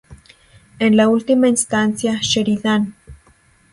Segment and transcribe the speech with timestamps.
[0.79, 2.95] En última instancia, Sheridan.